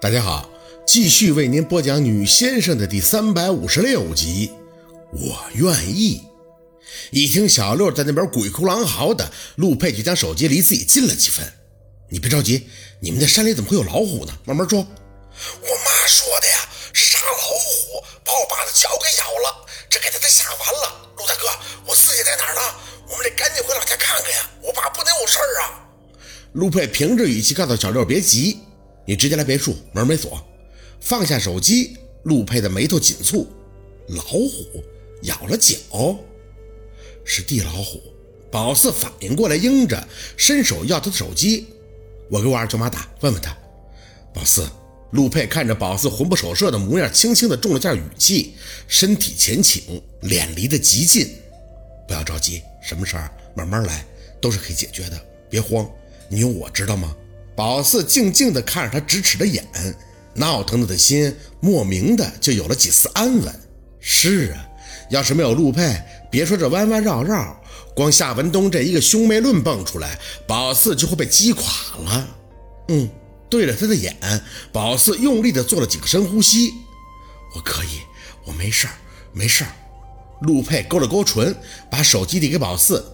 [0.00, 0.48] 大家好，
[0.86, 4.50] 继续为您播讲《女先生》的第三百五十六集。
[5.12, 6.22] 我愿意。
[7.10, 11.44] 一听小六在那边鬼哭狼嚎的，陆佩就将手机离自己近了几分。
[12.08, 12.66] 你别着急，
[12.98, 14.32] 你们那山里怎么会有老虎呢？
[14.46, 14.78] 慢慢说。
[14.78, 21.12] 我妈说的呀，是杀老虎，把我爸的脚给咬了，这给他都吓完了。
[21.18, 21.46] 陆大哥，
[21.84, 22.60] 我四姐在哪儿呢？
[23.06, 25.84] 我们得赶紧回老家看看呀，我爸不能有事儿啊。
[26.54, 28.60] 陆佩平着语气告诉小六别急。
[29.10, 30.40] 你直接来别墅，门没锁。
[31.00, 33.44] 放下手机，陆佩的眉头紧蹙。
[34.06, 34.84] 老虎
[35.22, 35.74] 咬了脚，
[37.24, 38.00] 是地老虎。
[38.52, 40.06] 宝四反应过来，应着，
[40.36, 41.66] 伸手要他的手机。
[42.30, 43.52] 我给我二舅妈打，问问她。
[44.32, 44.64] 宝四，
[45.10, 48.54] 陆佩看着宝四魂不守舍的模样，轻轻的重了下语气，
[48.86, 51.28] 身体前倾，脸离得极近。
[52.06, 54.06] 不要着急，什么事儿慢慢来，
[54.40, 55.20] 都是可以解决的，
[55.50, 55.84] 别慌。
[56.28, 57.16] 你有我知道吗？
[57.56, 59.64] 宝四静静地看着他直尺的眼，
[60.34, 63.60] 闹腾的心莫名的就有了几丝安稳。
[63.98, 64.66] 是啊，
[65.10, 67.60] 要是没有陆佩，别说这弯弯绕绕，
[67.94, 71.64] 光夏文东这一个兄妹论蹦出来，宝四就会被击垮
[71.98, 72.28] 了。
[72.88, 73.08] 嗯，
[73.50, 74.16] 对着他的眼，
[74.72, 76.72] 宝四用力地做了几个深呼吸。
[77.54, 78.00] 我可以，
[78.46, 78.94] 我没事儿，
[79.32, 79.70] 没事儿。
[80.42, 81.54] 陆佩勾了勾唇，
[81.90, 83.04] 把手机递给宝四，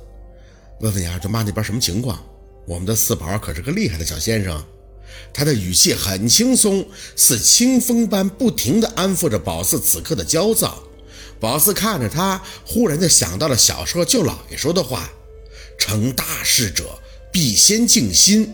[0.80, 2.22] 问问你二舅妈那边什么情况。
[2.66, 4.64] 我们的四宝可是个厉害的小先生，
[5.32, 10.82] 他的语气很轻松，似清风般不停地安抚着宝四此刻的焦躁。
[11.38, 15.08] 宝四看着他，忽然就想到了小时候舅姥爷说的话
[15.78, 16.98] ：“成大事者
[17.30, 18.52] 必先静心，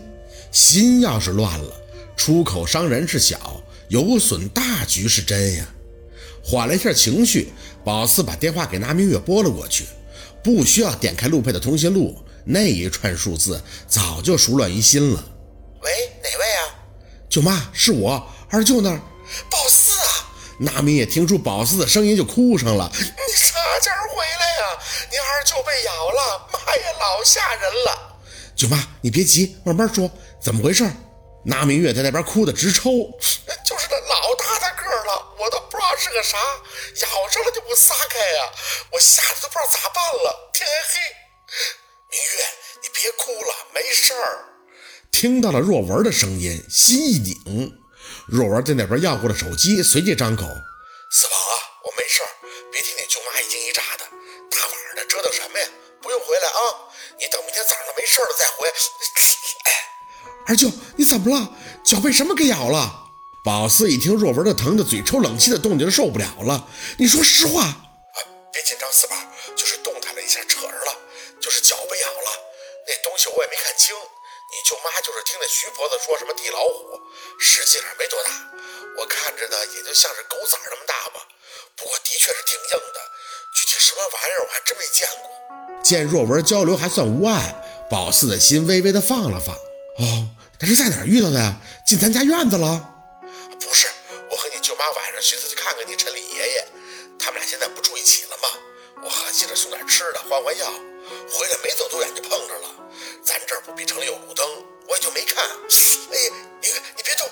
[0.51, 1.73] 心要是乱了，
[2.15, 5.67] 出口伤人是小，有损大局是真呀。”
[6.45, 7.47] 缓了一下情绪，
[7.83, 9.85] 宝四把电话给拿明月拨了过去，
[10.43, 12.15] 不需要点开陆佩的通讯录。
[12.45, 15.23] 那一串数字早就熟乱于心了。
[15.81, 15.91] 喂，
[16.21, 16.75] 哪位啊？
[17.29, 18.99] 舅妈，是我二舅那儿。
[19.49, 20.29] 宝四啊！
[20.59, 22.91] 那明也听出宝四的声音就哭上了。
[22.93, 24.79] 你啥时候回来呀？
[25.09, 28.17] 你二舅被咬了，妈呀，老吓人了！
[28.55, 30.11] 舅妈，你别急，慢慢说，
[30.41, 30.85] 怎么回事？
[31.45, 32.91] 那明月在那边哭得直抽。
[33.65, 38.51] 就是那老大的个了，我都不知道是个啥，咬上了就不撒开呀，
[38.91, 40.51] 我吓得都不知道咋办了。
[40.53, 40.99] 天黑。
[42.13, 42.45] 明月，
[42.83, 44.45] 你别哭了，没事儿。
[45.09, 47.73] 听到了若文的声音，心一拧。
[48.27, 50.43] 若文在那边要过了手机，随即张口
[51.09, 51.53] ：“四宝啊，
[51.85, 52.29] 我没事儿，
[52.71, 54.05] 别听你舅妈一惊一乍的。
[54.51, 55.67] 大晚上的折腾什么呀？
[56.03, 56.61] 不用回来啊，
[57.17, 58.71] 你等明天早上没事了再回。”
[60.45, 61.49] 二舅，你怎么了？
[61.83, 63.09] 脚被什么给咬了？
[63.43, 66.69] 宝四一听若文的疼的嘴抽冷气的动静，受不了了。
[66.99, 67.75] 你说实话。
[68.53, 69.15] 别紧张，四宝，
[69.55, 70.97] 就是动弹了一下，扯着了。
[71.43, 72.31] 就是脚被咬了，
[72.87, 73.93] 那东西我也没看清。
[73.93, 77.01] 你舅妈就是听那徐婆子说什么地老虎，
[77.37, 78.31] 实际上没多大，
[78.97, 81.19] 我看着呢也就像是狗崽那么大吧。
[81.75, 82.99] 不过的确是挺硬的，
[83.55, 85.83] 具体什么玩意儿我还真没见过。
[85.83, 87.53] 见若文交流还算无碍，
[87.89, 89.53] 宝四的心微微的放了放。
[89.99, 91.59] 哦，他是在哪儿遇到的呀？
[91.85, 92.89] 进咱家院子了？
[93.59, 93.89] 不是，
[94.31, 96.67] 我和你舅妈晚上寻思去看看你陈李爷爷，
[97.19, 98.47] 他们俩现在不住一起了吗？
[99.03, 100.71] 我合计着送点吃的换换药。
[101.29, 102.69] 回来没走多远就碰着了，
[103.23, 104.45] 咱这儿不比城里有路灯，
[104.87, 105.43] 我也就没看。
[105.43, 106.17] 哎，
[106.61, 107.27] 你你别动！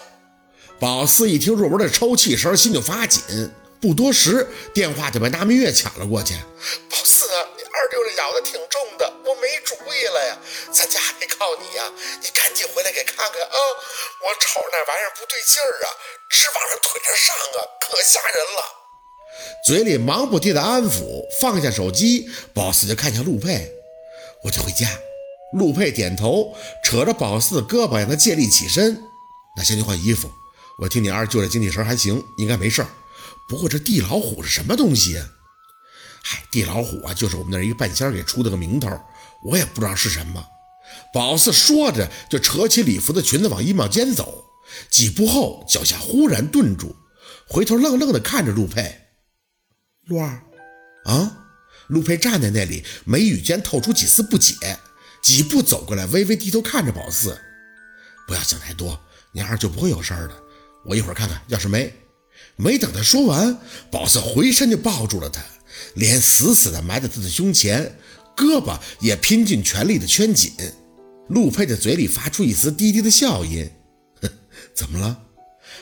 [0.80, 6.34] 宝四一听若文的抽泣声，心就发紧，不多时，电话就被拿明月抢了过去。
[6.90, 7.28] 宝四，
[7.58, 10.38] 你二舅这咬的挺重的，我没主意了呀，
[10.72, 13.58] 咱家还得靠你呀，你赶紧回来给看看啊！
[14.22, 15.88] 我瞅那玩意儿不对劲儿啊，
[16.30, 18.81] 直往上腿上上啊，可吓人了。
[19.66, 23.72] 嘴里忙不迭的安抚，放下手机，宝四就看向陆佩
[24.44, 24.90] ：“我就回家。”
[25.54, 29.02] 陆佩点头，扯着宝四的胳膊，让他借力起身。
[29.58, 30.30] 那先去换衣服。
[30.80, 32.86] 我听你二舅这精气神还行，应该没事。
[33.50, 35.22] 不过这地老虎是什么东西？
[36.24, 38.90] 嗨，地老虎啊，就是我们那一个半仙给出的个名头，
[39.44, 40.42] 我也不知道是什么。
[41.14, 44.46] 宝四说着，就扯起礼服的裙子往衣帽间走，
[44.90, 46.96] 几步后，脚下忽然顿住，
[47.50, 49.00] 回头愣愣地看着陆佩。
[50.12, 50.44] 陆二，
[51.06, 51.38] 啊！
[51.88, 54.56] 陆佩站在那里，眉宇间透出几丝不解，
[55.24, 57.40] 几步走过来，微微低头看着宝四。
[58.28, 59.00] 不要想太多，
[59.32, 60.36] 娘儿就不会有事儿的。
[60.86, 61.94] 我一会儿看看，要是没……
[62.58, 63.58] 没等他说完，
[63.90, 65.42] 宝四回身就抱住了他，
[65.94, 67.98] 脸死死地埋在他的胸前，
[68.36, 70.52] 胳膊也拼尽全力地圈紧。
[71.30, 73.72] 陆佩的嘴里发出一丝低低的笑音
[74.22, 74.30] ：“哼，
[74.76, 75.18] 怎么了？”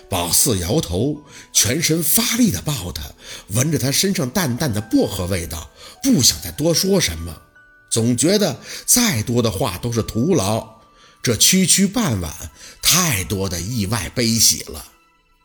[0.09, 3.03] 宝四摇头，全身发力的抱他，
[3.50, 5.69] 闻着他身上淡淡的薄荷味道，
[6.01, 7.41] 不想再多说什么，
[7.89, 10.80] 总觉得再多的话都是徒劳。
[11.21, 12.33] 这区区半晚，
[12.81, 14.86] 太多的意外悲喜了。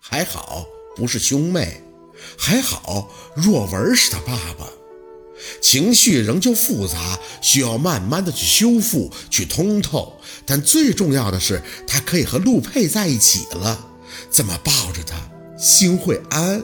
[0.00, 0.64] 还好
[0.96, 1.82] 不是兄妹，
[2.38, 4.66] 还好若文是他爸爸。
[5.60, 10.20] 情绪仍旧复杂，需要慢慢的去修复、去通透。
[10.46, 13.84] 但最重要的是，他可以和陆佩在一起了，
[14.30, 15.16] 这么抱着他，
[15.56, 16.62] 心会安。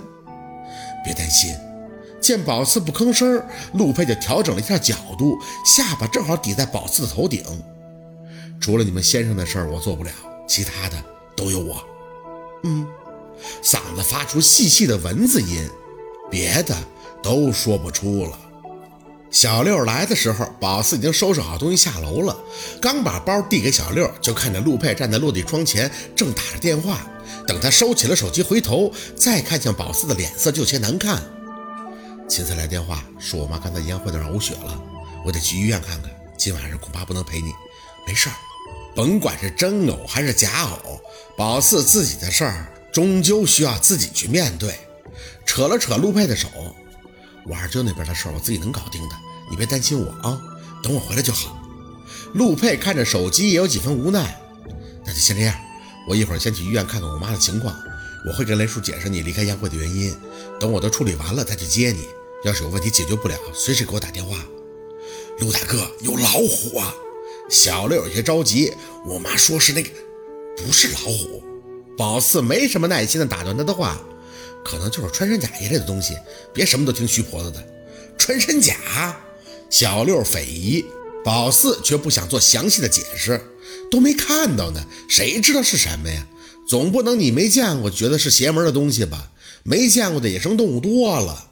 [1.05, 1.55] 别担心。
[2.21, 3.43] 见宝四不吭声，
[3.73, 7.43] 陆佩就调整了一下角度，下巴正好抵在宝四的头顶。
[8.61, 10.11] 除了你们先生的事儿我做不了，
[10.47, 11.03] 其他的
[11.35, 11.83] 都有我。
[12.65, 12.87] 嗯，
[13.63, 15.67] 嗓子发出细细的蚊子音，
[16.31, 16.77] 别的
[17.23, 18.39] 都说不出了。
[19.31, 22.37] 小六来的时候，宝四已经收拾好东西下楼了，
[22.81, 27.07] 刚把包递给小六，就看见陆佩站在落地窗前，正打着电话。
[27.47, 31.23] 等他收起了手机，回头再看向宝四的脸色，就有些难看。
[32.29, 34.83] 秦才来电话说，我妈刚才烟灰那儿呕血了，
[35.25, 36.11] 我得去医院看看。
[36.37, 37.53] 今晚上恐怕不能陪你。
[38.07, 38.35] 没事儿，
[38.97, 41.01] 甭管是真呕还是假呕，
[41.37, 44.75] 宝四自己的事儿终究需要自己去面对。
[45.47, 46.49] 扯了扯陆佩的手，
[47.47, 49.17] 我二舅那边的事儿我自己能搞定的，
[49.51, 50.41] 你别担心我啊，
[50.83, 51.57] 等我回来就好。
[52.35, 54.41] 陆佩看着手机，也有几分无奈。
[55.05, 55.55] 那就先这样，
[56.09, 57.75] 我一会儿先去医院看看我妈的情况，
[58.27, 60.15] 我会跟雷叔解释你离开宴会的原因。
[60.59, 62.07] 等我都处理完了再去接你。
[62.45, 64.39] 要是有问题解决不了，随时给我打电话。
[65.41, 66.95] 陆大哥，有老虎啊！
[67.49, 68.73] 小六有些着急。
[69.07, 69.91] 我妈说是那个，
[70.57, 71.43] 不是老虎。
[71.97, 74.01] 宝四没什么耐心的打断他的话，
[74.65, 76.17] 可能就是穿山甲一类的东西。
[76.53, 77.65] 别什么都听徐婆子的。
[78.19, 78.75] 穿山甲？
[79.69, 80.85] 小六匪夷。
[81.23, 83.39] 宝四却不想做详细的解释，
[83.91, 86.27] 都没看到呢，谁知道是什么呀？
[86.67, 89.31] 总不能你没见过，觉得是邪门的东西吧？
[89.63, 91.51] 没见过的野生动物多了。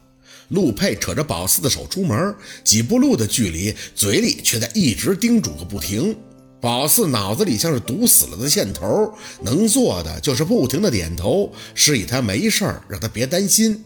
[0.49, 2.35] 陆佩扯着宝四的手出门，
[2.65, 6.17] 几步路的距离，嘴里却在一直叮嘱个不停。
[6.61, 9.13] 宝四脑子里像是堵死了的线头，
[9.43, 13.85] 能做的就是不停的点头，示意他没事，让他别担心。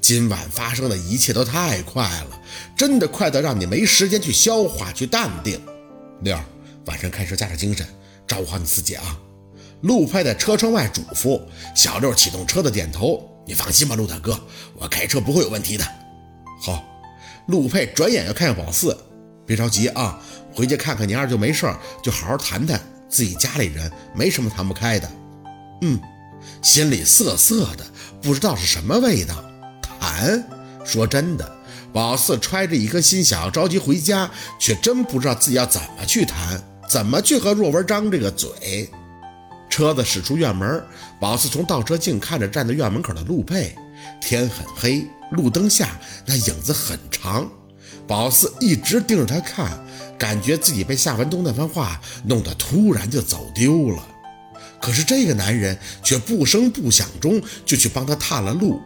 [0.00, 2.40] 今晚发生的一切都太快了，
[2.76, 5.60] 真的快到让你没时间去消化、去淡定。
[6.22, 6.38] 六，
[6.86, 7.86] 晚上开车加点精神，
[8.26, 9.18] 照顾好你自己啊！
[9.82, 11.40] 陆佩在车窗外嘱咐。
[11.76, 13.22] 小六启动车的点头。
[13.46, 14.38] 你放心吧，陆大哥，
[14.74, 15.84] 我开车不会有问题的。
[16.60, 16.84] 好，
[17.46, 18.94] 陆佩转眼又看向宝四，
[19.48, 20.20] 别着急啊，
[20.54, 22.78] 回去看看你二舅没事儿，就好好谈谈。
[23.08, 25.10] 自己家里人没什么谈不开的。
[25.80, 25.98] 嗯，
[26.60, 27.86] 心里涩涩的，
[28.20, 29.42] 不知道是什么味道。
[29.80, 30.44] 谈？
[30.84, 31.50] 说真的，
[31.90, 34.30] 宝四揣着一颗心想要着急回家，
[34.60, 38.90] 却真不知道自己要怎么去谈，怎么去和若文张这个嘴。
[39.70, 40.84] 车子驶出院门，
[41.18, 43.74] 宝四从倒车镜看着站在院门口的陆佩。
[44.20, 47.50] 天很黑，路灯下那影子很长。
[48.08, 49.78] 宝四一直盯着他看，
[50.18, 54.02] 感觉自己被夏文东那番话弄得突然就走丢了。
[54.80, 58.80] 可是这个男人却不声不响中就去帮他探了路，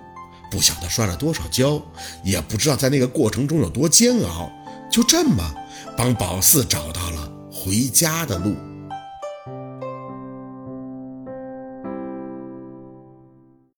[0.50, 1.80] 不晓得摔了多少跤，
[2.24, 4.50] 也不知道在那个过程中有多煎熬，
[4.90, 5.54] 就这么
[5.96, 8.56] 帮宝四找到了回家的路。